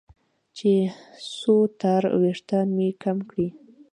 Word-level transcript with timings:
چې 0.57 0.71
څو 1.37 1.55
تاره 1.79 2.11
وېښتان 2.21 2.67
مې 2.77 2.87
کم 3.03 3.17
کړي. 3.29 3.47